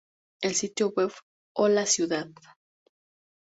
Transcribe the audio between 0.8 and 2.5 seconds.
web "Hola Ciudad!